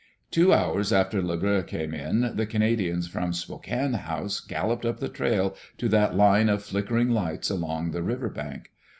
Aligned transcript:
Two 0.31 0.51
hours 0.51 0.91
after 0.91 1.21
Le 1.21 1.37
Bleu 1.37 1.61
came 1.61 1.93
in, 1.93 2.35
the 2.35 2.47
Canadians 2.47 3.07
from 3.07 3.33
Spokane 3.33 3.93
House 3.93 4.39
galloped 4.39 4.83
up 4.83 4.99
the 4.99 5.09
trail 5.09 5.55
to 5.77 5.87
that 5.89 6.15
line 6.17 6.49
of 6.49 6.63
flick 6.63 6.87
ering 6.87 7.11
lights 7.11 7.51
along 7.51 7.91
the 7.91 8.01
river 8.01 8.29
bank. 8.29 8.71